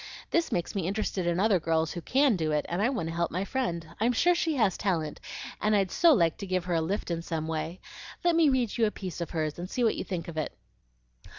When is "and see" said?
9.59-9.83